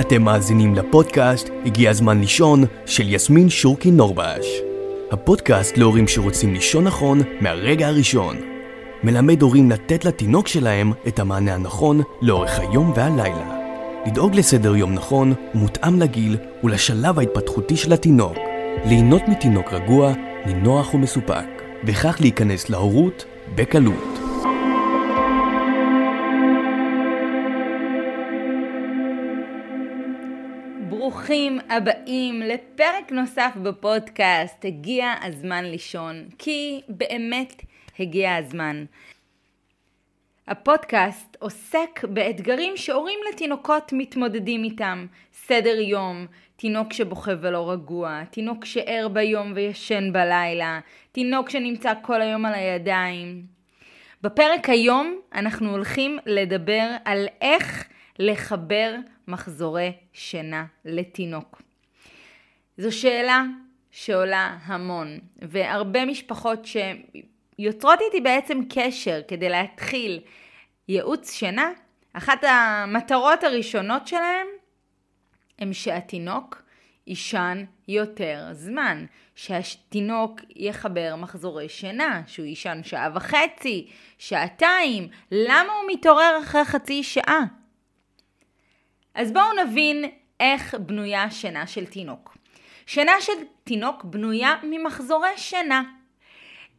אתם 0.00 0.22
מאזינים 0.22 0.74
לפודקאסט 0.74 1.48
הגיע 1.66 1.90
הזמן 1.90 2.20
לישון 2.20 2.64
של 2.86 3.14
יסמין 3.14 3.48
שורקי 3.48 3.90
נורבש. 3.90 4.46
הפודקאסט 5.10 5.76
להורים 5.78 6.08
שרוצים 6.08 6.54
לישון 6.54 6.84
נכון 6.84 7.20
מהרגע 7.40 7.88
הראשון. 7.88 8.36
מלמד 9.04 9.42
הורים 9.42 9.70
לתת 9.70 10.04
לתינוק 10.04 10.48
שלהם 10.48 10.92
את 11.08 11.18
המענה 11.18 11.54
הנכון 11.54 12.00
לאורך 12.22 12.58
היום 12.58 12.92
והלילה. 12.96 13.58
לדאוג 14.06 14.34
לסדר 14.34 14.76
יום 14.76 14.94
נכון 14.94 15.32
ומותאם 15.54 16.00
לגיל 16.00 16.36
ולשלב 16.64 17.18
ההתפתחותי 17.18 17.76
של 17.76 17.92
התינוק. 17.92 18.36
ליהנות 18.84 19.22
מתינוק 19.28 19.72
רגוע, 19.72 20.12
נינוח 20.46 20.94
ומסופק, 20.94 21.62
וכך 21.84 22.16
להיכנס 22.20 22.70
להורות 22.70 23.24
בקלות. 23.54 24.21
ברוכים 31.02 31.58
הבאים 31.68 32.40
לפרק 32.40 33.12
נוסף 33.12 33.52
בפודקאסט, 33.62 34.64
הגיע 34.64 35.14
הזמן 35.22 35.64
לישון, 35.64 36.28
כי 36.38 36.80
באמת 36.88 37.62
הגיע 37.98 38.36
הזמן. 38.36 38.84
הפודקאסט 40.48 41.36
עוסק 41.38 42.04
באתגרים 42.04 42.76
שהורים 42.76 43.18
לתינוקות 43.32 43.92
מתמודדים 43.92 44.64
איתם. 44.64 45.06
סדר 45.32 45.80
יום, 45.80 46.26
תינוק 46.56 46.92
שבוכה 46.92 47.32
ולא 47.40 47.70
רגוע, 47.70 48.24
תינוק 48.30 48.64
שער 48.64 49.08
ביום 49.12 49.52
וישן 49.54 50.12
בלילה, 50.12 50.80
תינוק 51.12 51.50
שנמצא 51.50 51.92
כל 52.02 52.22
היום 52.22 52.46
על 52.46 52.54
הידיים. 52.54 53.42
בפרק 54.22 54.68
היום 54.68 55.20
אנחנו 55.34 55.70
הולכים 55.70 56.18
לדבר 56.26 56.90
על 57.04 57.26
איך 57.40 57.88
לחבר 58.18 58.94
מחזורי 59.28 59.92
שינה 60.12 60.64
לתינוק. 60.84 61.62
זו 62.76 62.96
שאלה 62.96 63.44
שעולה 63.90 64.58
המון, 64.64 65.18
והרבה 65.36 66.04
משפחות 66.04 66.66
שיוצרות 67.58 67.98
איתי 68.00 68.20
בעצם 68.20 68.60
קשר 68.68 69.20
כדי 69.28 69.48
להתחיל 69.48 70.20
ייעוץ 70.88 71.32
שינה, 71.32 71.70
אחת 72.12 72.44
המטרות 72.44 73.44
הראשונות 73.44 74.06
שלהם 74.06 74.46
הם 75.58 75.72
שהתינוק 75.72 76.62
יישן 77.06 77.64
יותר 77.88 78.48
זמן, 78.52 79.04
שהתינוק 79.34 80.40
יחבר 80.56 81.14
מחזורי 81.16 81.68
שינה, 81.68 82.22
שהוא 82.26 82.46
יישן 82.46 82.80
שעה 82.84 83.08
וחצי, 83.14 83.90
שעתיים, 84.18 85.08
למה 85.30 85.72
הוא 85.72 85.92
מתעורר 85.92 86.38
אחרי 86.42 86.64
חצי 86.64 87.02
שעה? 87.02 87.61
אז 89.14 89.32
בואו 89.32 89.64
נבין 89.64 90.04
איך 90.40 90.74
בנויה 90.74 91.30
שינה 91.30 91.66
של 91.66 91.86
תינוק. 91.86 92.36
שינה 92.86 93.20
של 93.20 93.32
תינוק 93.64 94.04
בנויה 94.04 94.56
ממחזורי 94.62 95.28
שינה. 95.36 95.82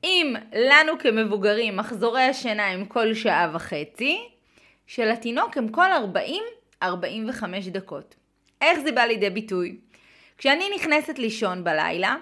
אם 0.03 0.33
לנו 0.55 0.99
כמבוגרים 0.99 1.77
מחזורי 1.77 2.21
השינה 2.21 2.67
הם 2.67 2.85
כל 2.85 3.13
שעה 3.13 3.51
וחצי, 3.53 4.19
של 4.87 5.11
התינוק 5.11 5.57
הם 5.57 5.67
כל 5.67 5.87
40-45 6.83 6.85
דקות. 7.71 8.15
איך 8.61 8.79
זה 8.79 8.91
בא 8.91 9.01
לידי 9.01 9.29
ביטוי? 9.29 9.77
כשאני 10.37 10.65
נכנסת 10.75 11.19
לישון 11.19 11.63
בלילה, 11.63 12.15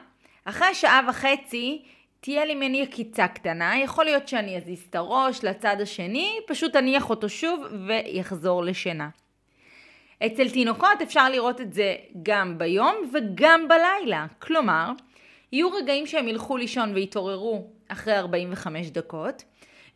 אחרי 0.45 0.75
שעה 0.75 1.01
וחצי 1.09 1.85
תהיה 2.19 2.45
לי 2.45 2.55
מין 2.55 2.75
יקיצה 2.75 3.27
קטנה, 3.27 3.79
יכול 3.79 4.05
להיות 4.05 4.27
שאני 4.27 4.57
אזיז 4.57 4.85
את 4.89 4.95
הראש 4.95 5.43
לצד 5.43 5.77
השני, 5.81 6.39
פשוט 6.47 6.75
אניח 6.75 7.09
אותו 7.09 7.29
שוב 7.29 7.63
ויחזור 7.87 8.63
לשינה. 8.63 9.09
אצל 10.25 10.49
תינוקות 10.49 11.01
אפשר 11.03 11.29
לראות 11.29 11.61
את 11.61 11.73
זה 11.73 11.95
גם 12.23 12.57
ביום 12.57 12.95
וגם 13.13 13.67
בלילה. 13.67 14.25
כלומר, 14.39 14.91
יהיו 15.51 15.69
רגעים 15.69 16.07
שהם 16.07 16.27
ילכו 16.27 16.57
לישון 16.57 16.93
ויתעוררו 16.93 17.67
אחרי 17.87 18.17
45 18.17 18.89
דקות, 18.89 19.43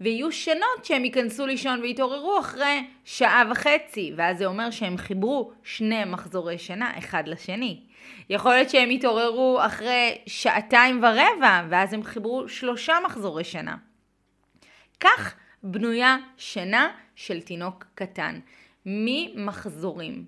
ויהיו 0.02 0.31
שנות 0.31 0.85
שהם 0.85 1.06
ייכנסו 1.06 1.46
לישון 1.46 1.81
ויתעוררו 1.81 2.40
אחרי 2.40 2.88
שעה 3.06 3.44
וחצי, 3.52 4.12
ואז 4.16 4.38
זה 4.38 4.46
אומר 4.46 4.72
שהם 4.72 4.97
חיברו 4.97 5.52
שני 5.64 6.06
מחזורי 6.06 6.58
שינה 6.58 6.97
אחד 6.97 7.28
לשני. 7.28 7.80
יכול 8.30 8.52
להיות 8.52 8.69
שהם 8.69 8.91
יתעוררו 8.91 9.59
אחרי 9.66 10.18
שעתיים 10.25 11.03
ורבע, 11.03 11.62
ואז 11.69 11.94
הם 11.94 12.03
חיברו 12.03 12.50
שלושה 12.50 12.94
מחזורי 13.06 13.44
שינה. 13.44 13.75
כך 15.00 15.35
בנויה 15.64 16.18
שינה 16.38 16.90
של 17.16 17.41
תינוק 17.41 17.85
קטן. 17.96 18.40
ממחזורים. 18.85 20.25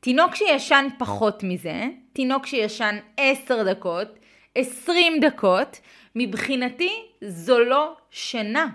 תינוק 0.00 0.34
שישן 0.34 0.86
פחות 0.98 1.42
מזה, 1.42 1.84
תינוק 2.12 2.46
שישן 2.46 2.98
10 3.16 3.62
דקות, 3.72 4.08
20 4.54 5.20
דקות, 5.20 5.80
מבחינתי 6.14 6.92
זו 7.20 7.58
לא 7.58 7.96
שינה. 8.10 8.68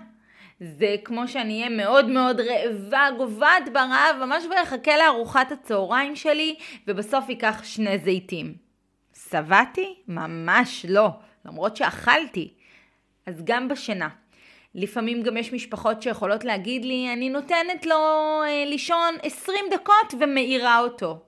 זה 0.60 0.96
כמו 1.04 1.28
שאני 1.28 1.58
אהיה 1.58 1.76
מאוד 1.76 2.08
מאוד 2.08 2.40
רעבה, 2.40 3.06
גוועת 3.16 3.72
ברעב, 3.72 4.16
ממש 4.20 4.44
ואחכה 4.50 4.96
לארוחת 4.96 5.52
הצהריים 5.52 6.16
שלי, 6.16 6.54
ובסוף 6.86 7.28
ייקח 7.28 7.60
שני 7.64 7.98
זיתים. 7.98 8.54
שבעתי? 9.30 9.94
ממש 10.08 10.86
לא, 10.88 11.08
למרות 11.44 11.76
שאכלתי. 11.76 12.54
אז 13.26 13.42
גם 13.44 13.68
בשינה. 13.68 14.08
לפעמים 14.74 15.22
גם 15.22 15.36
יש 15.36 15.52
משפחות 15.52 16.02
שיכולות 16.02 16.44
להגיד 16.44 16.84
לי, 16.84 17.12
אני 17.12 17.30
נותנת 17.30 17.86
לו 17.86 17.96
אה, 18.46 18.64
לישון 18.66 19.14
20 19.22 19.64
דקות 19.70 20.14
ומאירה 20.20 20.78
אותו. 20.78 21.18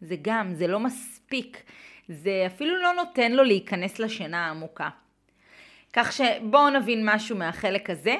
זה 0.00 0.16
גם, 0.22 0.54
זה 0.54 0.66
לא 0.66 0.80
מספיק. 0.80 1.62
זה 2.08 2.44
אפילו 2.46 2.82
לא 2.82 2.92
נותן 2.92 3.32
לו 3.32 3.44
להיכנס 3.44 3.98
לשינה 3.98 4.46
העמוקה. 4.46 4.88
כך 5.92 6.12
שבואו 6.12 6.70
נבין 6.70 7.08
משהו 7.08 7.36
מהחלק 7.36 7.90
הזה. 7.90 8.16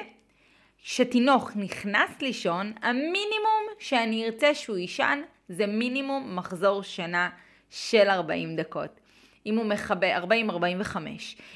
כשתינוק 0.83 1.51
נכנס 1.55 2.21
לישון, 2.21 2.73
המינימום 2.81 3.63
שאני 3.79 4.25
ארצה 4.25 4.55
שהוא 4.55 4.77
יישן 4.77 5.21
זה 5.49 5.67
מינימום 5.67 6.35
מחזור 6.35 6.83
שינה 6.83 7.29
של 7.69 8.09
40 8.09 8.55
דקות. 8.55 8.99
אם 9.47 9.57
הוא 9.57 9.65
מחבר, 9.65 10.19
40-45. 10.93 10.97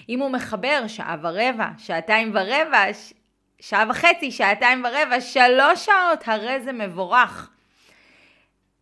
אם 0.09 0.19
הוא 0.19 0.29
מחבר 0.29 0.83
שעה 0.87 1.15
ורבע, 1.21 1.67
שעתיים 1.77 2.31
ורבע, 2.33 2.83
שעה 3.59 3.85
וחצי, 3.89 4.31
שעתיים 4.31 4.83
ורבע, 4.85 5.21
שלוש 5.21 5.85
שעות, 5.85 6.27
הרי 6.27 6.61
זה 6.61 6.71
מבורך. 6.71 7.49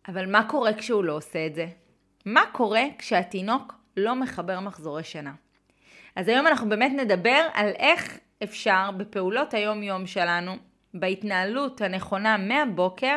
אבל 0.08 0.30
מה 0.30 0.48
קורה 0.48 0.74
כשהוא 0.74 1.04
לא 1.04 1.12
עושה 1.12 1.46
את 1.46 1.54
זה? 1.54 1.66
מה 2.24 2.42
קורה 2.52 2.82
כשהתינוק 2.98 3.74
לא 3.96 4.14
מחבר 4.14 4.60
מחזורי 4.60 5.04
שינה? 5.04 5.32
אז 6.16 6.28
היום 6.28 6.46
אנחנו 6.46 6.68
באמת 6.68 6.92
נדבר 6.96 7.48
על 7.54 7.68
איך 7.78 8.18
אפשר 8.42 8.90
בפעולות 8.96 9.54
היום-יום 9.54 10.06
שלנו, 10.06 10.56
בהתנהלות 10.94 11.80
הנכונה 11.80 12.36
מהבוקר, 12.36 13.16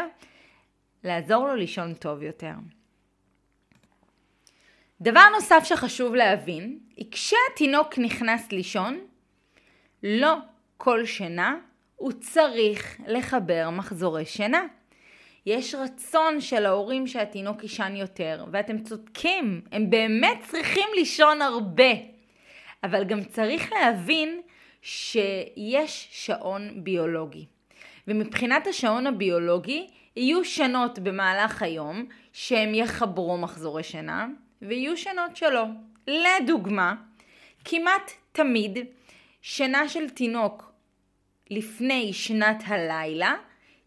לעזור 1.03 1.47
לו 1.47 1.55
לישון 1.55 1.93
טוב 1.93 2.23
יותר. 2.23 2.53
דבר 5.03 5.29
נוסף 5.35 5.63
שחשוב 5.63 6.15
להבין, 6.15 6.79
היא 6.95 7.05
כשהתינוק 7.11 7.97
נכנס 7.97 8.51
לישון, 8.51 8.99
לא 10.03 10.35
כל 10.77 11.05
שינה 11.05 11.55
הוא 11.95 12.11
צריך 12.11 12.97
לחבר 13.07 13.69
מחזורי 13.69 14.25
שינה. 14.25 14.61
יש 15.45 15.75
רצון 15.75 16.41
של 16.41 16.65
ההורים 16.65 17.07
שהתינוק 17.07 17.63
יישן 17.63 17.95
יותר, 17.95 18.45
ואתם 18.51 18.83
צודקים, 18.83 19.61
הם 19.71 19.89
באמת 19.89 20.37
צריכים 20.41 20.89
לישון 20.95 21.41
הרבה. 21.41 21.91
אבל 22.83 23.03
גם 23.03 23.23
צריך 23.23 23.71
להבין 23.73 24.41
שיש 24.81 26.07
שעון 26.11 26.83
ביולוגי. 26.83 27.45
ומבחינת 28.07 28.67
השעון 28.67 29.07
הביולוגי, 29.07 29.87
יהיו 30.15 30.45
שנות 30.45 30.99
במהלך 30.99 31.61
היום 31.61 32.05
שהם 32.33 32.75
יחברו 32.75 33.37
מחזורי 33.37 33.83
שינה, 33.83 34.27
ויהיו 34.67 34.97
שנות 34.97 35.35
שלא. 35.35 35.63
לדוגמה, 36.07 36.95
כמעט 37.65 38.11
תמיד 38.31 38.77
שינה 39.41 39.89
של 39.89 40.09
תינוק 40.09 40.71
לפני 41.49 42.13
שנת 42.13 42.63
הלילה 42.67 43.35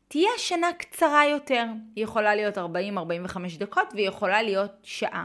תהיה 0.08 0.30
שינה 0.38 0.72
קצרה 0.72 1.26
יותר. 1.26 1.64
היא 1.96 2.04
יכולה 2.04 2.34
להיות 2.34 2.58
40-45 2.58 2.60
דקות 3.58 3.88
והיא 3.94 4.08
יכולה 4.08 4.42
להיות 4.42 4.72
שעה. 4.82 5.24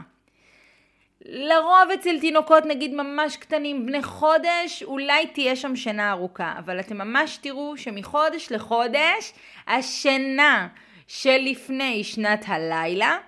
לרוב 1.24 1.90
אצל 1.94 2.20
תינוקות 2.20 2.66
נגיד 2.66 2.94
ממש 2.94 3.36
קטנים 3.36 3.86
בני 3.86 4.02
חודש 4.02 4.82
אולי 4.82 5.26
תהיה 5.26 5.56
שם 5.56 5.76
שינה 5.76 6.10
ארוכה 6.10 6.54
אבל 6.58 6.80
אתם 6.80 6.98
ממש 6.98 7.36
תראו 7.36 7.76
שמחודש 7.76 8.52
לחודש 8.52 9.32
השינה 9.66 10.68
שלפני 11.06 12.04
שנת 12.04 12.44
הלילה 12.46 13.18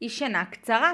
היא 0.00 0.08
שינה 0.08 0.44
קצרה. 0.44 0.92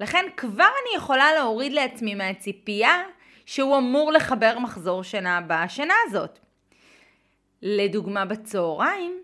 לכן 0.00 0.24
כבר 0.36 0.64
אני 0.64 0.96
יכולה 0.96 1.34
להוריד 1.34 1.72
לעצמי 1.72 2.14
מהציפייה 2.14 3.02
שהוא 3.46 3.78
אמור 3.78 4.12
לחבר 4.12 4.58
מחזור 4.58 5.02
שינה 5.02 5.40
בשינה 5.46 5.94
הזאת. 6.06 6.38
לדוגמה 7.62 8.24
בצהריים, 8.24 9.22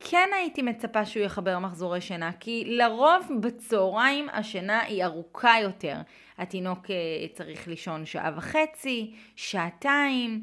כן 0.00 0.28
הייתי 0.34 0.62
מצפה 0.62 1.04
שהוא 1.04 1.22
יחבר 1.24 1.58
מחזורי 1.58 2.00
שינה, 2.00 2.30
כי 2.40 2.64
לרוב 2.66 3.28
בצהריים 3.40 4.28
השינה 4.32 4.80
היא 4.82 5.04
ארוכה 5.04 5.54
יותר. 5.62 5.96
התינוק 6.38 6.90
אה, 6.90 6.96
צריך 7.34 7.68
לישון 7.68 8.06
שעה 8.06 8.30
וחצי, 8.36 9.14
שעתיים. 9.36 10.42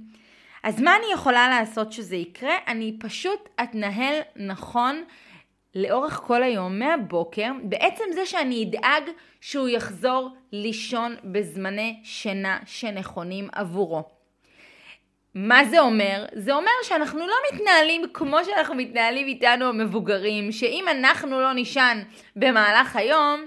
אז 0.63 0.81
מה 0.81 0.95
אני 0.95 1.05
יכולה 1.13 1.49
לעשות 1.49 1.91
שזה 1.93 2.15
יקרה? 2.15 2.53
אני 2.67 2.97
פשוט 2.99 3.49
אתנהל 3.63 4.21
נכון 4.35 5.03
לאורך 5.75 6.13
כל 6.13 6.43
היום 6.43 6.79
מהבוקר, 6.79 7.51
בעצם 7.63 8.03
זה 8.13 8.25
שאני 8.25 8.63
אדאג 8.63 9.03
שהוא 9.41 9.69
יחזור 9.69 10.29
לישון 10.51 11.15
בזמני 11.23 11.99
שינה 12.03 12.59
שנכונים 12.65 13.47
עבורו. 13.51 14.03
מה 15.35 15.65
זה 15.65 15.79
אומר? 15.79 16.25
זה 16.33 16.53
אומר 16.53 16.71
שאנחנו 16.83 17.19
לא 17.19 17.35
מתנהלים 17.53 18.01
כמו 18.13 18.37
שאנחנו 18.45 18.75
מתנהלים 18.75 19.27
איתנו 19.27 19.65
המבוגרים, 19.65 20.51
שאם 20.51 20.85
אנחנו 20.91 21.41
לא 21.41 21.53
נישן 21.53 22.03
במהלך 22.35 22.95
היום, 22.95 23.45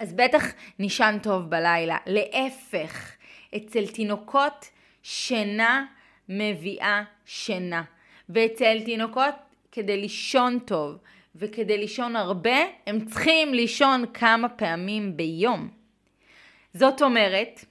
אז 0.00 0.12
בטח 0.12 0.44
נישן 0.78 1.18
טוב 1.22 1.50
בלילה. 1.50 1.96
להפך, 2.06 3.12
אצל 3.56 3.86
תינוקות 3.86 4.66
שינה 5.02 5.84
מביאה 6.28 7.02
שינה. 7.26 7.82
ואצל 8.28 8.80
תינוקות 8.84 9.34
כדי 9.72 10.00
לישון 10.00 10.58
טוב 10.58 10.98
וכדי 11.36 11.78
לישון 11.78 12.16
הרבה, 12.16 12.56
הם 12.86 13.04
צריכים 13.04 13.54
לישון 13.54 14.04
כמה 14.14 14.48
פעמים 14.48 15.16
ביום. 15.16 15.68
זאת 16.74 17.02
אומרת, 17.02 17.64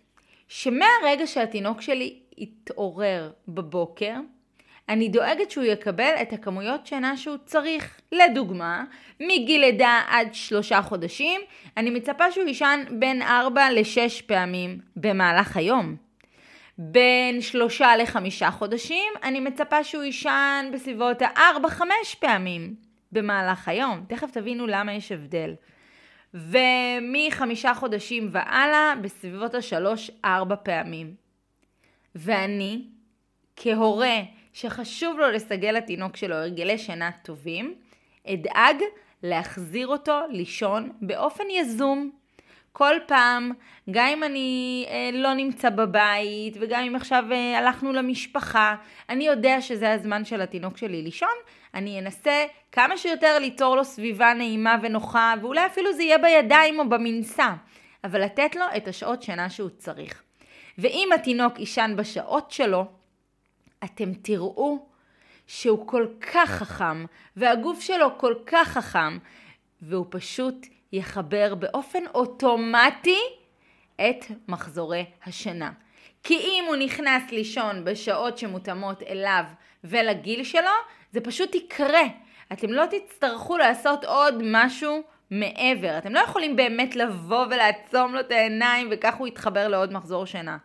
שמהרגע 0.47 1.27
שהתינוק 1.27 1.81
שלי 1.81 2.19
יתעורר 2.37 3.31
בבוקר, 3.47 4.13
אני 4.89 5.09
דואגת 5.09 5.51
שהוא 5.51 5.63
יקבל 5.63 6.13
את 6.21 6.33
הכמויות 6.33 6.87
שינה 6.87 7.17
שהוא 7.17 7.37
צריך. 7.45 7.99
לדוגמה, 8.11 8.83
מגיל 9.19 9.61
לידה 9.61 10.01
עד 10.07 10.33
שלושה 10.33 10.81
חודשים, 10.81 11.41
אני 11.77 11.89
מצפה 11.89 12.31
שהוא 12.31 12.47
יישן 12.47 12.83
בין 12.91 13.21
ארבע 13.21 13.71
לשש 13.71 14.21
פעמים 14.21 14.79
במהלך 14.95 15.57
היום. 15.57 15.95
בין 16.77 17.41
שלושה 17.41 17.95
לחמישה 17.95 18.51
חודשים, 18.51 19.13
אני 19.23 19.39
מצפה 19.39 19.83
שהוא 19.83 20.03
יישן 20.03 20.69
בסביבות 20.73 21.17
הארבע-חמש 21.21 22.15
פעמים 22.19 22.75
במהלך 23.13 23.67
היום. 23.67 24.05
תכף 24.07 24.31
תבינו 24.31 24.67
למה 24.67 24.93
יש 24.93 25.11
הבדל. 25.11 25.55
ומחמישה 26.33 27.73
חודשים 27.73 28.29
והלאה, 28.31 28.93
בסביבות 29.01 29.55
השלוש-ארבע 29.55 30.55
פעמים. 30.55 31.15
ואני, 32.15 32.81
כהורה 33.55 34.17
שחשוב 34.53 35.19
לו 35.19 35.31
לסגל 35.31 35.71
לתינוק 35.71 36.17
שלו 36.17 36.35
הרגלי 36.35 36.77
שינה 36.77 37.11
טובים, 37.23 37.75
אדאג 38.27 38.75
להחזיר 39.23 39.87
אותו 39.87 40.19
לישון 40.29 40.89
באופן 41.01 41.43
יזום. 41.49 42.11
כל 42.71 42.95
פעם, 43.07 43.51
גם 43.91 44.07
אם 44.07 44.23
אני 44.23 44.85
אה, 44.89 45.09
לא 45.13 45.33
נמצא 45.33 45.69
בבית, 45.69 46.57
וגם 46.59 46.83
אם 46.83 46.95
עכשיו 46.95 47.23
אה, 47.31 47.57
הלכנו 47.57 47.93
למשפחה, 47.93 48.75
אני 49.09 49.25
יודע 49.25 49.61
שזה 49.61 49.91
הזמן 49.91 50.25
של 50.25 50.41
התינוק 50.41 50.77
שלי 50.77 51.01
לישון, 51.01 51.35
אני 51.73 51.99
אנסה 51.99 52.45
כמה 52.71 52.97
שיותר 52.97 53.39
ליצור 53.39 53.75
לו 53.75 53.85
סביבה 53.85 54.33
נעימה 54.33 54.75
ונוחה, 54.81 55.33
ואולי 55.41 55.65
אפילו 55.65 55.93
זה 55.93 56.03
יהיה 56.03 56.17
בידיים 56.17 56.79
או 56.79 56.89
במנסה, 56.89 57.53
אבל 58.03 58.23
לתת 58.23 58.55
לו 58.55 58.65
את 58.77 58.87
השעות 58.87 59.23
שינה 59.23 59.49
שהוא 59.49 59.69
צריך. 59.69 60.23
ואם 60.77 61.09
התינוק 61.15 61.59
יישן 61.59 61.93
בשעות 61.97 62.51
שלו, 62.51 62.85
אתם 63.83 64.13
תראו 64.13 64.87
שהוא 65.47 65.87
כל 65.87 66.07
כך 66.21 66.49
חכם, 66.49 67.05
והגוף 67.37 67.81
שלו 67.81 68.17
כל 68.17 68.35
כך 68.45 68.67
חכם, 68.67 69.17
והוא 69.81 70.05
פשוט 70.09 70.55
יחבר 70.91 71.55
באופן 71.55 72.03
אוטומטי 72.13 73.19
את 73.95 74.25
מחזורי 74.47 75.05
השינה. 75.25 75.71
כי 76.23 76.37
אם 76.37 76.63
הוא 76.67 76.75
נכנס 76.75 77.31
לישון 77.31 77.85
בשעות 77.85 78.37
שמותאמות 78.37 79.03
אליו 79.03 79.43
ולגיל 79.83 80.43
שלו, 80.43 80.71
זה 81.13 81.21
פשוט 81.21 81.55
יקרה. 81.55 82.01
אתם 82.53 82.69
לא 82.69 82.83
תצטרכו 82.85 83.57
לעשות 83.57 84.05
עוד 84.05 84.41
משהו 84.43 85.03
מעבר. 85.31 85.97
אתם 85.97 86.13
לא 86.13 86.19
יכולים 86.19 86.55
באמת 86.55 86.95
לבוא 86.95 87.45
ולעצום 87.45 88.13
לו 88.13 88.19
את 88.19 88.31
העיניים 88.31 88.87
וכך 88.91 89.15
הוא 89.15 89.27
יתחבר 89.27 89.67
לעוד 89.67 89.93
מחזור 89.93 90.25
שינה. 90.25 90.57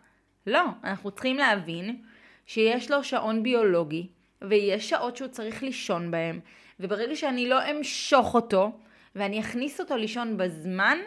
לא, 0.47 0.63
אנחנו 0.83 1.11
צריכים 1.11 1.37
להבין 1.37 2.01
שיש 2.45 2.91
לו 2.91 3.03
שעון 3.03 3.43
ביולוגי 3.43 4.07
ויש 4.41 4.89
שעות 4.89 5.17
שהוא 5.17 5.27
צריך 5.27 5.63
לישון 5.63 6.11
בהם, 6.11 6.39
וברגע 6.79 7.15
שאני 7.15 7.49
לא 7.49 7.71
אמשוך 7.71 8.35
אותו 8.35 8.71
ואני 9.15 9.39
אכניס 9.39 9.79
אותו 9.79 9.97
לישון 9.97 10.37
בזמן, 10.37 10.97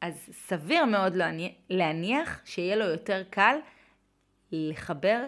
אז 0.00 0.28
סביר 0.32 0.84
מאוד 0.84 1.16
להניח 1.70 2.40
שיהיה 2.44 2.76
לו 2.76 2.84
יותר 2.84 3.22
קל 3.30 3.56
לחבר 4.52 5.24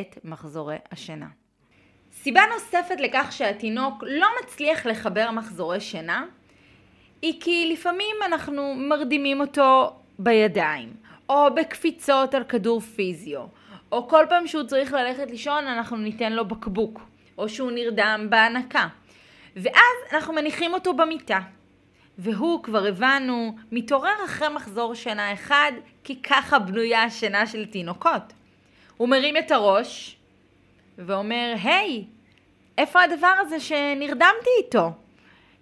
את 0.00 0.18
מחזורי 0.24 0.76
השינה. 0.92 1.37
סיבה 2.12 2.40
נוספת 2.54 3.00
לכך 3.00 3.28
שהתינוק 3.30 4.04
לא 4.06 4.26
מצליח 4.42 4.86
לחבר 4.86 5.30
מחזורי 5.30 5.80
שינה 5.80 6.24
היא 7.22 7.40
כי 7.40 7.70
לפעמים 7.72 8.16
אנחנו 8.26 8.74
מרדימים 8.74 9.40
אותו 9.40 9.92
בידיים 10.18 10.92
או 11.28 11.54
בקפיצות 11.54 12.34
על 12.34 12.44
כדור 12.44 12.80
פיזיו 12.80 13.40
או 13.92 14.08
כל 14.08 14.26
פעם 14.28 14.46
שהוא 14.46 14.64
צריך 14.64 14.92
ללכת 14.92 15.30
לישון 15.30 15.66
אנחנו 15.66 15.96
ניתן 15.96 16.32
לו 16.32 16.44
בקבוק 16.44 17.00
או 17.38 17.48
שהוא 17.48 17.70
נרדם 17.70 18.26
בהנקה. 18.30 18.88
ואז 19.56 20.12
אנחנו 20.12 20.32
מניחים 20.32 20.74
אותו 20.74 20.94
במיטה 20.94 21.38
והוא 22.18 22.62
כבר 22.62 22.86
הבנו 22.86 23.56
מתעורר 23.72 24.24
אחרי 24.24 24.48
מחזור 24.48 24.94
שינה 24.94 25.32
אחד 25.32 25.72
כי 26.04 26.22
ככה 26.22 26.58
בנויה 26.58 27.02
השינה 27.02 27.46
של 27.46 27.66
תינוקות. 27.66 28.32
הוא 28.96 29.08
מרים 29.08 29.36
את 29.36 29.50
הראש 29.50 30.17
ואומר, 30.98 31.54
היי, 31.62 32.04
איפה 32.78 33.02
הדבר 33.02 33.34
הזה 33.40 33.60
שנרדמתי 33.60 34.50
איתו? 34.64 34.90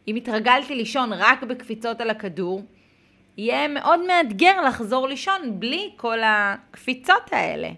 אם 0.08 0.16
התרגלתי 0.16 0.74
לישון 0.74 1.12
רק 1.12 1.42
בקפיצות 1.42 2.00
על 2.00 2.10
הכדור, 2.10 2.62
יהיה 3.36 3.68
מאוד 3.68 4.00
מאתגר 4.06 4.60
לחזור 4.62 5.08
לישון 5.08 5.60
בלי 5.60 5.90
כל 5.96 6.18
הקפיצות 6.24 7.32
האלה. 7.32 7.68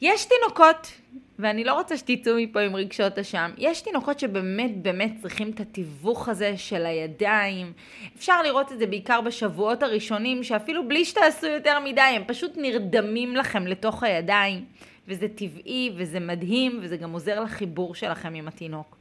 יש 0.00 0.24
תינוקות, 0.24 0.92
ואני 1.38 1.64
לא 1.64 1.72
רוצה 1.72 1.96
שתצאו 1.96 2.36
מפה 2.36 2.60
עם 2.60 2.76
רגשות 2.76 3.18
אשם, 3.18 3.50
יש 3.58 3.80
תינוקות 3.80 4.20
שבאמת 4.20 4.82
באמת 4.82 5.12
צריכים 5.22 5.50
את 5.50 5.60
התיווך 5.60 6.28
הזה 6.28 6.56
של 6.56 6.86
הידיים. 6.86 7.72
אפשר 8.16 8.42
לראות 8.42 8.72
את 8.72 8.78
זה 8.78 8.86
בעיקר 8.86 9.20
בשבועות 9.20 9.82
הראשונים, 9.82 10.42
שאפילו 10.44 10.88
בלי 10.88 11.04
שתעשו 11.04 11.46
יותר 11.46 11.80
מדי, 11.80 12.00
הם 12.00 12.22
פשוט 12.26 12.52
נרדמים 12.56 13.36
לכם 13.36 13.66
לתוך 13.66 14.02
הידיים. 14.02 14.64
וזה 15.08 15.28
טבעי, 15.28 15.90
וזה 15.96 16.20
מדהים, 16.20 16.78
וזה 16.82 16.96
גם 16.96 17.12
עוזר 17.12 17.40
לחיבור 17.40 17.94
שלכם 17.94 18.34
עם 18.34 18.48
התינוק. 18.48 18.96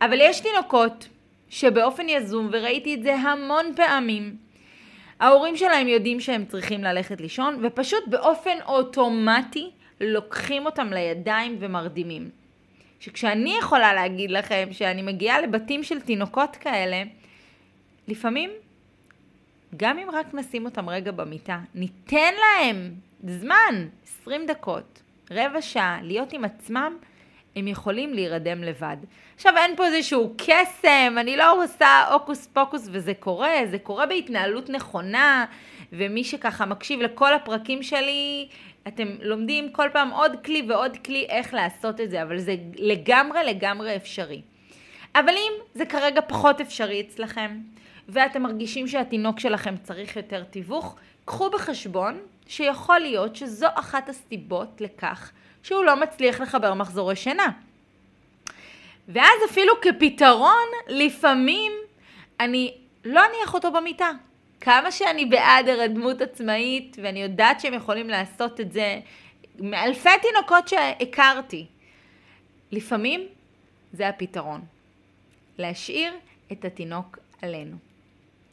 אבל 0.00 0.18
יש 0.20 0.40
תינוקות 0.40 1.08
שבאופן 1.48 2.08
יזום, 2.08 2.48
וראיתי 2.52 2.94
את 2.94 3.02
זה 3.02 3.14
המון 3.14 3.66
פעמים, 3.76 4.36
ההורים 5.20 5.56
שלהם 5.56 5.88
יודעים 5.88 6.20
שהם 6.20 6.44
צריכים 6.44 6.84
ללכת 6.84 7.20
לישון, 7.20 7.58
ופשוט 7.62 8.04
באופן 8.06 8.58
אוטומטי 8.66 9.70
לוקחים 10.00 10.66
אותם 10.66 10.92
לידיים 10.92 11.56
ומרדימים. 11.60 12.30
שכשאני 13.00 13.56
יכולה 13.58 13.94
להגיד 13.94 14.30
לכם 14.30 14.68
שאני 14.72 15.02
מגיעה 15.02 15.40
לבתים 15.40 15.82
של 15.82 16.00
תינוקות 16.00 16.56
כאלה, 16.56 17.02
לפעמים, 18.08 18.50
גם 19.76 19.98
אם 19.98 20.08
רק 20.12 20.34
נשים 20.34 20.64
אותם 20.64 20.88
רגע 20.88 21.12
במיטה, 21.12 21.60
ניתן 21.74 22.34
להם 22.34 22.94
זמן, 23.26 23.88
20 24.20 24.46
דקות, 24.46 25.02
רבע 25.30 25.62
שעה, 25.62 25.98
להיות 26.02 26.32
עם 26.32 26.44
עצמם, 26.44 26.96
הם 27.56 27.68
יכולים 27.68 28.14
להירדם 28.14 28.62
לבד. 28.62 28.96
עכשיו 29.34 29.56
אין 29.56 29.76
פה 29.76 29.86
איזשהו 29.86 30.34
קסם, 30.36 31.16
אני 31.20 31.36
לא 31.36 31.64
עושה 31.64 32.08
הוקוס 32.12 32.46
פוקוס 32.46 32.88
וזה 32.92 33.14
קורה, 33.14 33.54
זה 33.70 33.78
קורה 33.78 34.06
בהתנהלות 34.06 34.70
נכונה, 34.70 35.44
ומי 35.92 36.24
שככה 36.24 36.66
מקשיב 36.66 37.00
לכל 37.00 37.34
הפרקים 37.34 37.82
שלי, 37.82 38.48
אתם 38.88 39.08
לומדים 39.20 39.72
כל 39.72 39.88
פעם 39.92 40.10
עוד 40.10 40.32
כלי 40.44 40.62
ועוד 40.68 40.96
כלי 41.04 41.26
איך 41.28 41.54
לעשות 41.54 42.00
את 42.00 42.10
זה, 42.10 42.22
אבל 42.22 42.38
זה 42.38 42.54
לגמרי 42.76 43.44
לגמרי 43.44 43.96
אפשרי. 43.96 44.42
אבל 45.14 45.34
אם 45.36 45.52
זה 45.74 45.86
כרגע 45.86 46.20
פחות 46.20 46.60
אפשרי 46.60 47.00
אצלכם, 47.00 47.58
ואתם 48.08 48.42
מרגישים 48.42 48.88
שהתינוק 48.88 49.40
שלכם 49.40 49.74
צריך 49.82 50.16
יותר 50.16 50.44
תיווך, 50.44 50.96
קחו 51.24 51.50
בחשבון 51.50 52.18
שיכול 52.46 52.98
להיות 52.98 53.36
שזו 53.36 53.66
אחת 53.74 54.08
הסיבות 54.08 54.80
לכך 54.80 55.32
שהוא 55.62 55.84
לא 55.84 56.00
מצליח 56.00 56.40
לחבר 56.40 56.74
מחזורי 56.74 57.16
שינה. 57.16 57.50
ואז 59.08 59.50
אפילו 59.50 59.72
כפתרון, 59.82 60.66
לפעמים 60.88 61.72
אני 62.40 62.74
לא 63.04 63.20
אניח 63.26 63.54
אותו 63.54 63.72
במיטה. 63.72 64.10
כמה 64.60 64.90
שאני 64.92 65.26
בעד 65.26 65.68
הרדמות 65.68 66.20
עצמאית, 66.20 66.96
ואני 67.02 67.22
יודעת 67.22 67.60
שהם 67.60 67.74
יכולים 67.74 68.08
לעשות 68.08 68.60
את 68.60 68.72
זה 68.72 69.00
מאלפי 69.58 70.08
תינוקות 70.22 70.68
שהכרתי. 70.68 71.66
לפעמים 72.72 73.26
זה 73.92 74.08
הפתרון. 74.08 74.64
להשאיר 75.58 76.14
את 76.52 76.64
התינוק 76.64 77.18
עלינו. 77.42 77.76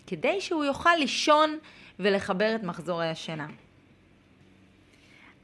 כדי 0.08 0.42
שהוא 0.42 0.66
יוכל 0.66 0.96
לישון 1.00 1.58
ולחבר 2.00 2.56
את 2.56 2.64
מחזורי 2.64 3.08
השינה. 3.08 3.48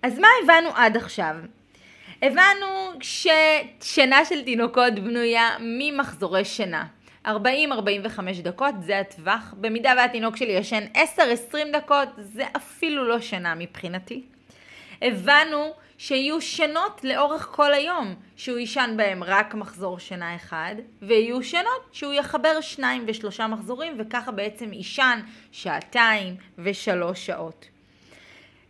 אז 0.03 0.19
מה 0.19 0.27
הבנו 0.43 0.69
עד 0.75 0.97
עכשיו? 0.97 1.35
הבנו 2.21 2.91
ששינה 3.01 4.25
של 4.25 4.43
תינוקות 4.43 4.93
בנויה 4.93 5.49
ממחזורי 5.59 6.45
שינה. 6.45 6.85
40-45 7.25 7.29
דקות 8.43 8.75
זה 8.81 8.99
הטווח, 8.99 9.53
במידה 9.57 9.93
והתינוק 9.97 10.37
שלי 10.37 10.51
ישן 10.51 10.83
10-20 10.93 10.99
דקות 11.73 12.09
זה 12.17 12.43
אפילו 12.55 13.07
לא 13.07 13.21
שינה 13.21 13.55
מבחינתי. 13.55 14.23
הבנו 15.01 15.73
שיהיו 15.97 16.41
שנות 16.41 17.03
לאורך 17.03 17.47
כל 17.51 17.73
היום, 17.73 18.15
שהוא 18.35 18.57
יישן 18.57 18.93
בהם 18.97 19.23
רק 19.23 19.55
מחזור 19.55 19.99
שינה 19.99 20.35
אחד, 20.35 20.75
ויהיו 21.01 21.43
שנות 21.43 21.89
שהוא 21.91 22.13
יחבר 22.13 22.61
שניים 22.61 23.03
ושלושה 23.07 23.47
מחזורים, 23.47 23.93
וככה 23.97 24.31
בעצם 24.31 24.73
יישן 24.73 25.19
שעתיים 25.51 26.35
ושלוש 26.57 27.25
שעות. 27.25 27.76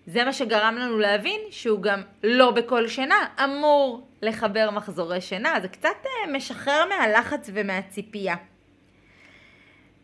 זה 0.07 0.23
מה 0.23 0.33
שגרם 0.33 0.75
לנו 0.79 0.97
להבין 0.97 1.41
שהוא 1.49 1.81
גם 1.81 2.01
לא 2.23 2.51
בכל 2.51 2.87
שינה 2.87 3.25
אמור 3.43 4.07
לחבר 4.21 4.69
מחזורי 4.71 5.21
שינה, 5.21 5.59
זה 5.61 5.67
קצת 5.67 5.89
אה, 6.05 6.31
משחרר 6.33 6.85
מהלחץ 6.89 7.49
ומהציפייה. 7.53 8.35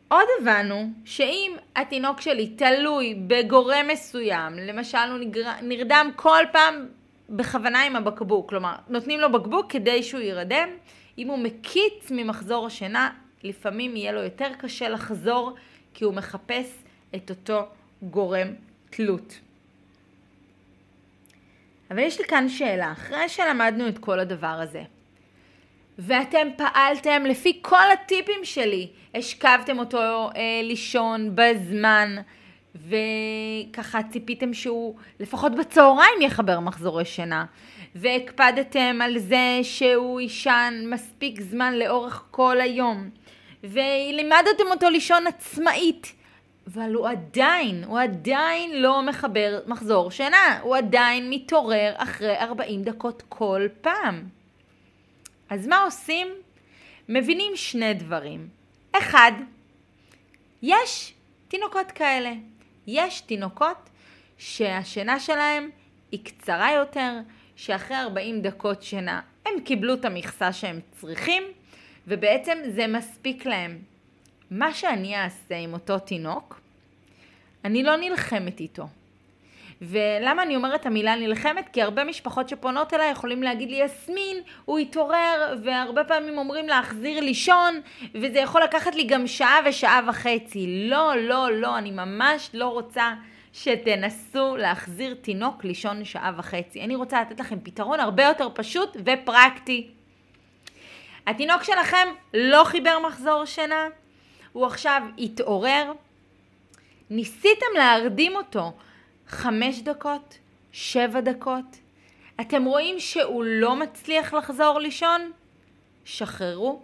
עוד 0.08 0.26
הבנו 0.40 0.90
שאם 1.06 1.56
התינוק 1.76 2.22
שלי 2.22 2.48
תלוי 2.48 3.16
בגורם 3.28 3.88
מסוים, 3.92 4.54
למשל 4.56 4.98
הוא 4.98 5.20
נרדם 5.62 6.12
כל 6.16 6.44
פעם 6.52 6.88
בכוונה 7.30 7.84
עם 7.84 7.96
הבקבוק, 7.96 8.50
כלומר 8.50 8.76
נותנים 8.90 9.20
לו 9.20 9.32
בקבוק 9.32 9.72
כדי 9.72 10.04
שהוא 10.04 10.22
יירדם, 10.22 10.70
אם 11.18 11.28
הוא 11.28 11.40
מקיץ 11.40 12.12
ממחזור 12.12 12.68
השינה, 12.68 13.10
לפעמים 13.44 13.96
יהיה 13.96 14.12
לו 14.12 14.24
יותר 14.24 14.50
קשה 14.60 14.90
לחזור 14.90 15.54
כי 15.94 16.04
הוא 16.06 16.14
מחפש 16.14 16.84
את 17.16 17.30
אותו 17.30 17.66
גורם 18.02 18.48
תלות. 18.90 19.40
אבל 21.92 22.00
יש 22.00 22.20
לי 22.20 22.26
כאן 22.26 22.50
שאלה, 22.50 22.92
אחרי 22.92 23.30
שלמדנו 23.30 23.88
את 23.88 23.98
כל 23.98 24.20
הדבר 24.20 24.48
הזה, 24.48 24.84
ואתם 26.00 26.48
פעלתם 26.58 27.24
לפי 27.26 27.60
כל 27.62 27.92
הטיפים 27.94 28.40
שלי, 28.44 28.88
השכבתם 29.16 29.80
אותו 29.80 30.30
אה, 30.36 30.62
לישון 30.64 31.32
בזמן, 31.36 32.16
וככה 32.76 34.04
ציפיתם 34.04 34.54
שהוא 34.54 34.96
לפחות 35.20 35.56
בצהריים 35.56 36.22
יחבר 36.22 36.60
מחזורי 36.60 37.06
שינה, 37.06 37.46
והקפדתם 37.96 39.00
על 39.04 39.18
זה 39.18 39.60
שהוא 39.64 40.22
יישן 40.22 40.74
מספיק 40.86 41.42
זמן 41.42 41.74
לאורך 41.74 42.24
כל 42.32 42.62
היום, 42.62 43.10
ולימדתם 43.64 44.68
אותו 44.72 44.90
לישון 44.90 45.28
עצמאית. 45.28 46.23
אבל 46.68 46.94
הוא 46.94 47.08
עדיין, 47.08 47.84
הוא 47.84 48.00
עדיין 48.00 48.82
לא 48.82 49.02
מחבר 49.02 49.60
מחזור 49.68 50.12
שינה, 50.12 50.60
הוא 50.62 50.78
עדיין 50.78 51.30
מתעורר 51.30 51.94
אחרי 51.96 52.40
40 52.40 52.84
דקות 52.84 53.24
כל 53.30 53.68
פעם. 53.82 54.24
אז 55.50 55.68
מה 55.68 55.84
עושים? 55.84 56.28
מבינים 57.10 57.52
שני 57.56 57.94
דברים. 57.94 58.48
אחד, 58.92 59.32
יש 60.62 61.14
תינוקות 61.48 61.92
כאלה. 61.92 62.32
יש 62.88 63.22
תינוקות 63.22 63.90
שהשינה 64.38 65.20
שלהם 65.20 65.70
היא 66.12 66.26
קצרה 66.26 66.72
יותר, 66.72 67.12
שאחרי 67.56 67.98
40 67.98 68.42
דקות 68.42 68.84
שינה 68.84 69.22
הם 69.46 69.54
קיבלו 69.66 69.94
את 69.94 70.06
המכסה 70.06 70.54
שהם 70.54 70.80
צריכים, 70.92 71.44
ובעצם 72.08 72.58
זה 72.68 72.88
מספיק 72.88 73.46
להם. 73.46 73.93
מה 74.54 74.74
שאני 74.74 75.18
אעשה 75.18 75.56
עם 75.58 75.74
אותו 75.74 76.00
תינוק, 76.00 76.62
אני 77.66 77.84
לא 77.84 77.96
נלחמת 77.96 78.60
איתו. 78.60 78.88
ולמה 79.82 80.44
אני 80.44 80.56
אומרת 80.56 80.86
המילה 80.86 81.16
נלחמת? 81.16 81.70
כי 81.70 81.82
הרבה 81.82 82.04
משפחות 82.04 82.50
שפונות 82.50 82.94
אליי 82.94 83.12
יכולים 83.12 83.44
להגיד 83.44 83.70
לי, 83.70 83.76
יסמין, 83.76 84.38
הוא 84.66 84.80
התעורר, 84.80 85.58
והרבה 85.64 86.04
פעמים 86.04 86.38
אומרים 86.38 86.68
להחזיר 86.68 87.20
לישון, 87.20 87.82
וזה 88.16 88.40
יכול 88.40 88.64
לקחת 88.64 88.96
לי 88.96 89.04
גם 89.04 89.28
שעה 89.28 89.60
ושעה 89.66 90.02
וחצי. 90.08 90.88
לא, 90.90 91.14
לא, 91.18 91.52
לא, 91.52 91.78
אני 91.78 91.92
ממש 91.92 92.50
לא 92.54 92.68
רוצה 92.68 93.14
שתנסו 93.54 94.58
להחזיר 94.58 95.16
תינוק 95.22 95.64
לישון 95.64 96.06
שעה 96.06 96.32
וחצי. 96.38 96.82
אני 96.82 96.96
רוצה 96.96 97.22
לתת 97.22 97.40
לכם 97.40 97.60
פתרון 97.64 98.00
הרבה 98.00 98.24
יותר 98.24 98.48
פשוט 98.54 98.98
ופרקטי. 99.06 99.88
התינוק 101.28 101.64
שלכם 101.64 102.08
לא 102.34 102.64
חיבר 102.64 103.00
מחזור 103.08 103.46
שינה, 103.46 103.88
הוא 104.54 104.66
עכשיו 104.66 105.02
התעורר, 105.18 105.92
ניסיתם 107.10 107.66
להרדים 107.78 108.36
אותו 108.36 108.72
חמש 109.28 109.82
דקות, 109.82 110.38
שבע 110.72 111.22
דקות, 111.22 111.66
אתם 112.42 112.66
רואים 112.66 113.00
שהוא 113.00 113.44
לא 113.48 113.76
מצליח 113.76 114.34
לחזור 114.34 114.80
לישון? 114.80 115.32
שחררו, 116.06 116.82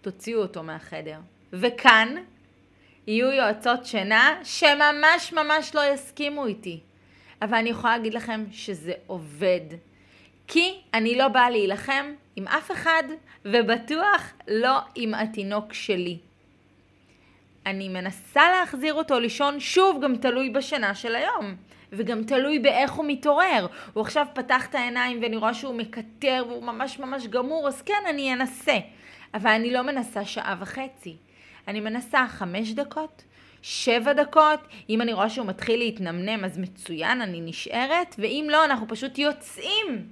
תוציאו 0.00 0.42
אותו 0.42 0.62
מהחדר. 0.62 1.18
וכאן 1.52 2.14
יהיו 3.06 3.32
יועצות 3.32 3.86
שינה 3.86 4.40
שממש 4.44 5.32
ממש 5.32 5.74
לא 5.74 5.80
יסכימו 5.94 6.46
איתי. 6.46 6.80
אבל 7.42 7.54
אני 7.54 7.70
יכולה 7.70 7.96
להגיד 7.96 8.14
לכם 8.14 8.44
שזה 8.52 8.92
עובד. 9.06 9.60
כי 10.46 10.80
אני 10.94 11.18
לא 11.18 11.28
באה 11.28 11.50
להילחם 11.50 12.14
עם 12.36 12.48
אף 12.48 12.70
אחד, 12.70 13.02
ובטוח 13.44 14.32
לא 14.48 14.78
עם 14.94 15.14
התינוק 15.14 15.72
שלי. 15.72 16.18
אני 17.66 17.88
מנסה 17.88 18.42
להחזיר 18.50 18.94
אותו 18.94 19.20
לישון, 19.20 19.60
שוב, 19.60 20.04
גם 20.04 20.16
תלוי 20.16 20.50
בשינה 20.50 20.94
של 20.94 21.14
היום. 21.14 21.54
וגם 21.92 22.24
תלוי 22.24 22.58
באיך 22.58 22.92
הוא 22.92 23.04
מתעורר. 23.08 23.66
הוא 23.92 24.00
עכשיו 24.00 24.26
פתח 24.34 24.66
את 24.66 24.74
העיניים 24.74 25.22
ואני 25.22 25.36
רואה 25.36 25.54
שהוא 25.54 25.74
מקטר 25.74 26.44
והוא 26.48 26.62
ממש 26.62 26.98
ממש 26.98 27.26
גמור, 27.26 27.68
אז 27.68 27.82
כן, 27.82 28.02
אני 28.08 28.32
אנסה. 28.32 28.76
אבל 29.34 29.50
אני 29.50 29.70
לא 29.70 29.82
מנסה 29.82 30.24
שעה 30.24 30.56
וחצי. 30.60 31.16
אני 31.68 31.80
מנסה 31.80 32.26
חמש 32.28 32.72
דקות, 32.72 33.24
שבע 33.62 34.12
דקות, 34.12 34.60
אם 34.88 35.02
אני 35.02 35.12
רואה 35.12 35.30
שהוא 35.30 35.46
מתחיל 35.46 35.78
להתנמנם 35.78 36.44
אז 36.44 36.58
מצוין, 36.58 37.20
אני 37.20 37.40
נשארת, 37.40 38.14
ואם 38.18 38.46
לא, 38.50 38.64
אנחנו 38.64 38.88
פשוט 38.88 39.18
יוצאים. 39.18 40.08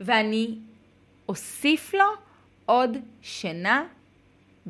ואני 0.00 0.54
אוסיף 1.28 1.94
לו 1.94 2.04
עוד 2.66 2.96
שינה 3.22 3.84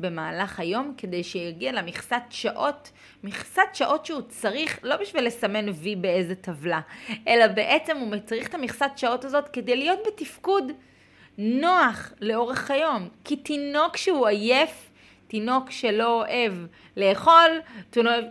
במהלך 0.01 0.59
היום 0.59 0.93
כדי 0.97 1.23
שיגיע 1.23 1.71
למכסת 1.71 2.21
שעות, 2.29 2.91
מכסת 3.23 3.61
שעות 3.73 4.05
שהוא 4.05 4.21
צריך 4.21 4.79
לא 4.83 4.97
בשביל 4.97 5.25
לסמן 5.25 5.69
וי 5.69 5.95
באיזה 5.95 6.35
טבלה, 6.35 6.79
אלא 7.27 7.47
בעצם 7.47 7.97
הוא 7.97 8.15
צריך 8.25 8.47
את 8.49 8.53
המכסת 8.53 8.91
שעות 8.95 9.25
הזאת 9.25 9.47
כדי 9.47 9.75
להיות 9.75 9.99
בתפקוד 10.07 10.71
נוח 11.37 12.13
לאורך 12.21 12.71
היום. 12.71 13.09
כי 13.23 13.35
תינוק 13.35 13.97
שהוא 13.97 14.27
עייף, 14.27 14.89
תינוק 15.27 15.71
שלא 15.71 16.21
אוהב 16.21 16.53
לאכול, 16.97 17.61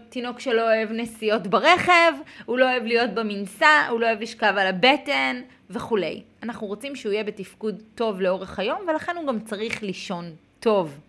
תינוק 0.09 0.41
שלא 0.41 0.63
אוהב 0.63 0.93
נסיעות 0.93 1.47
ברכב, 1.47 2.13
הוא 2.45 2.59
לא 2.59 2.71
אוהב 2.71 2.85
להיות 2.85 3.11
במנסה, 3.11 3.89
הוא 3.89 4.01
לא 4.01 4.07
אוהב 4.07 4.21
לשכב 4.21 4.55
על 4.59 4.67
הבטן 4.67 5.41
וכולי. 5.71 6.23
אנחנו 6.43 6.67
רוצים 6.67 6.97
שהוא 6.97 7.13
יהיה 7.13 7.25
בתפקוד 7.25 7.83
טוב 7.95 8.21
לאורך 8.21 8.59
היום 8.59 8.79
ולכן 8.89 9.17
הוא 9.17 9.27
גם 9.27 9.41
צריך 9.41 9.83
לישון 9.83 10.25
טוב. 10.61 11.01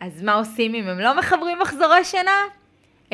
אז 0.00 0.22
מה 0.22 0.34
עושים 0.34 0.74
אם 0.74 0.88
הם 0.88 0.98
לא 0.98 1.18
מחברים 1.18 1.58
מחזורי 1.58 2.04
שינה? 2.04 2.44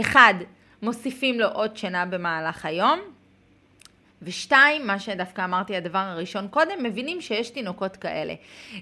אחד, 0.01 0.35
מוסיפים 0.83 1.41
לו 1.41 1.49
עוד 1.49 1.77
שינה 1.77 2.07
במהלך 2.07 2.65
היום. 2.65 3.01
ושתיים, 4.23 4.87
מה 4.87 4.99
שדווקא 4.99 5.45
אמרתי 5.45 5.77
הדבר 5.77 5.99
הראשון 5.99 6.49
קודם, 6.49 6.83
מבינים 6.83 7.21
שיש 7.21 7.51
תינוקות 7.51 7.97
כאלה. 7.97 8.35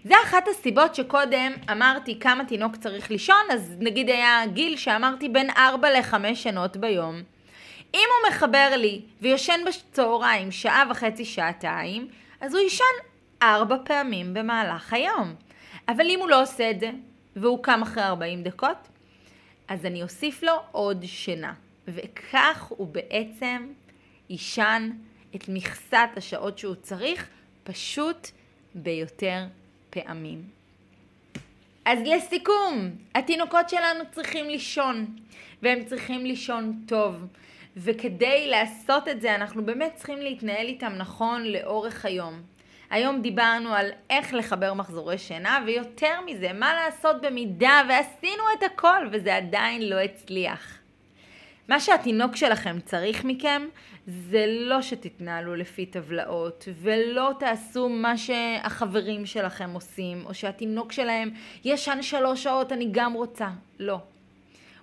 זה 0.04 0.14
אחת 0.25 0.49
הסיבות 0.49 0.94
שקודם 0.94 1.52
אמרתי 1.73 2.18
כמה 2.21 2.44
תינוק 2.44 2.76
צריך 2.76 3.11
לישון, 3.11 3.42
אז 3.50 3.76
נגיד 3.78 4.09
היה 4.09 4.42
גיל 4.47 4.76
שאמרתי 4.76 5.28
בין 5.28 5.50
4 5.56 5.90
ל-5 5.90 6.35
שנות 6.35 6.76
ביום. 6.76 7.23
אם 7.94 8.09
הוא 8.23 8.30
מחבר 8.30 8.68
לי 8.76 9.00
ויושן 9.21 9.61
בצהריים 9.66 10.50
שעה 10.50 10.85
וחצי, 10.90 11.25
שעתיים, 11.25 12.09
אז 12.40 12.54
הוא 12.54 12.62
יישן 12.62 12.85
ארבע 13.42 13.76
פעמים 13.85 14.35
במהלך 14.35 14.92
היום. 14.92 15.35
אבל 15.88 16.06
אם 16.09 16.18
הוא 16.21 16.28
לא 16.28 16.42
עושה 16.42 16.71
את 16.71 16.80
זה, 16.80 16.90
והוא 17.36 17.62
קם 17.62 17.82
אחרי 17.82 18.02
40 18.02 18.42
דקות, 18.42 18.88
אז 19.68 19.86
אני 19.86 20.02
אוסיף 20.02 20.42
לו 20.42 20.52
עוד 20.72 21.04
שינה. 21.06 21.54
וכך 21.88 22.62
הוא 22.68 22.88
בעצם 22.88 23.66
יישן 24.30 24.90
את 25.36 25.48
מכסת 25.48 26.08
השעות 26.16 26.58
שהוא 26.58 26.74
צריך, 26.74 27.28
פשוט 27.64 28.28
ביותר 28.74 29.44
פעמים. 29.90 30.42
אז 31.84 31.98
לסיכום, 32.04 32.90
התינוקות 33.14 33.68
שלנו 33.68 34.04
צריכים 34.10 34.48
לישון, 34.48 35.16
והם 35.62 35.84
צריכים 35.84 36.26
לישון 36.26 36.82
טוב. 36.86 37.14
וכדי 37.76 38.46
לעשות 38.50 39.08
את 39.08 39.20
זה, 39.20 39.34
אנחנו 39.34 39.64
באמת 39.64 39.92
צריכים 39.96 40.18
להתנהל 40.18 40.66
איתם 40.66 40.92
נכון 40.96 41.44
לאורך 41.44 42.04
היום. 42.04 42.42
היום 42.92 43.22
דיברנו 43.22 43.75
על 43.75 43.90
איך 44.11 44.34
לחבר 44.34 44.75
מחזורי 44.75 45.18
שינה, 45.18 45.64
ויותר 45.66 46.20
מזה, 46.26 46.52
מה 46.52 46.75
לעשות 46.75 47.20
במידה 47.20 47.82
ועשינו 47.88 48.42
את 48.58 48.62
הכל 48.62 49.06
וזה 49.12 49.37
עדיין 49.37 49.88
לא 49.88 50.00
הצליח. 50.00 50.78
מה 51.68 51.80
שהתינוק 51.80 52.37
שלכם 52.37 52.80
צריך 52.84 53.25
מכם 53.25 53.62
זה 54.06 54.44
לא 54.49 54.82
שתתנהלו 54.82 55.54
לפי 55.54 55.87
טבלאות 55.87 56.68
ולא 56.82 57.32
תעשו 57.38 57.88
מה 57.88 58.18
שהחברים 58.18 59.26
שלכם 59.26 59.70
עושים 59.75 60.26
או 60.26 60.34
שהתינוק 60.34 60.92
שלהם 60.92 61.30
ישן 61.64 61.99
שלוש 62.02 62.42
שעות 62.42 62.72
אני 62.72 62.88
גם 62.90 63.12
רוצה. 63.12 63.49
לא. 63.78 63.99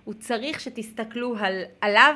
הוא 0.04 0.14
צריך 0.14 0.60
שתסתכלו 0.60 1.34
על, 1.40 1.62
עליו 1.80 2.14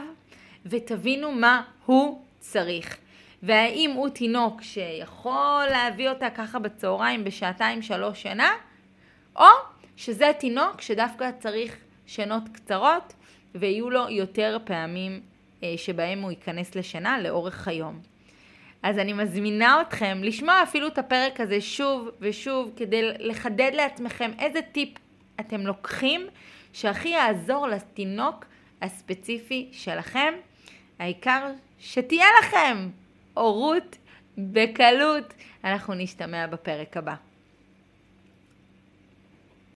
ותבינו 0.67 1.33
מה 1.33 1.63
הוא 1.87 2.23
צריך. 2.39 3.04
והאם 3.47 3.91
הוא 3.95 4.09
תינוק 4.09 4.63
שיכול 4.63 5.65
להביא 5.71 6.09
אותה 6.09 6.31
ככה 6.31 6.59
בצהריים 6.59 7.25
בשעתיים 7.25 7.83
שלוש 7.83 8.23
שנה, 8.23 8.51
או 9.37 9.47
שזה 9.97 10.31
תינוק 10.39 10.81
שדווקא 10.81 11.31
צריך 11.39 11.77
שנות 12.07 12.43
קצרות 12.53 13.13
ויהיו 13.55 13.91
לו 13.91 14.11
יותר 14.11 14.59
פעמים 14.65 15.21
אה, 15.63 15.75
שבהם 15.77 16.23
הוא 16.23 16.31
ייכנס 16.31 16.75
לשינה 16.75 17.21
לאורך 17.21 17.69
היום. 17.69 18.01
אז 18.83 18.99
אני 18.99 19.13
מזמינה 19.13 19.81
אתכם 19.81 20.21
לשמוע 20.23 20.63
אפילו 20.63 20.87
את 20.87 20.99
הפרק 20.99 21.41
הזה 21.41 21.61
שוב 21.61 22.09
ושוב 22.21 22.71
כדי 22.77 23.03
לחדד 23.19 23.71
לעצמכם 23.75 24.31
איזה 24.39 24.63
טיפ 24.73 24.89
אתם 25.41 25.61
לוקחים 25.61 26.27
שהכי 26.73 27.09
יעזור 27.09 27.67
לתינוק 27.69 28.45
הספציפי 28.83 29.69
שלכם. 29.73 30.35
העיקר 30.99 31.51
שתהיה 31.79 32.27
לכם 32.43 32.89
הורות 33.35 33.97
בקלות. 34.39 35.35
אנחנו 35.65 35.95
נשתמע 35.95 36.47
בפרק 36.47 36.97
הבא. 36.97 37.15